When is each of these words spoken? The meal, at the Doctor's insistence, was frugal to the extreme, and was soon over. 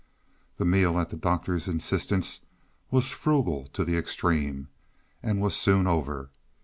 The 0.57 0.65
meal, 0.65 0.97
at 0.99 1.09
the 1.09 1.15
Doctor's 1.15 1.67
insistence, 1.67 2.39
was 2.89 3.11
frugal 3.11 3.67
to 3.67 3.85
the 3.85 3.97
extreme, 3.97 4.67
and 5.21 5.39
was 5.39 5.55
soon 5.55 5.85
over. 5.85 6.31